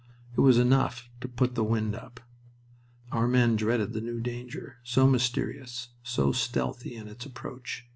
[0.35, 2.21] It was enough to "put the wind up."
[3.11, 7.85] Our men dreaded the new danger, so mysterious, so stealthy in its approach.